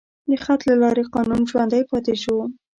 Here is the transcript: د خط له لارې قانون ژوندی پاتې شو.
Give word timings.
د 0.29 0.31
خط 0.43 0.61
له 0.69 0.75
لارې 0.83 1.03
قانون 1.13 1.41
ژوندی 1.49 1.83
پاتې 1.91 2.15
شو. 2.23 2.37